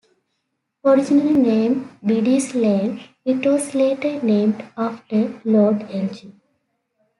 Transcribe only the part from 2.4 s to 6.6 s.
Lane, it was later named after Lord Elgin.